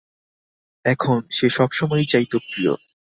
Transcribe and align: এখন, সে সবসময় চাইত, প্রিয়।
এখন, 0.85 1.19
সে 1.31 1.47
সবসময় 1.49 2.03
চাইত, 2.05 2.33
প্রিয়। 2.47 2.73